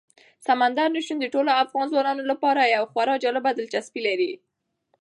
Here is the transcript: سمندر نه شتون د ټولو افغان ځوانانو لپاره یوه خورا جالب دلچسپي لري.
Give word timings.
سمندر 0.47 0.87
نه 0.95 0.99
شتون 1.05 1.17
د 1.21 1.25
ټولو 1.33 1.51
افغان 1.63 1.85
ځوانانو 1.91 2.23
لپاره 2.31 2.71
یوه 2.75 2.89
خورا 2.91 3.15
جالب 3.23 3.45
دلچسپي 3.53 4.01
لري. 4.07 4.31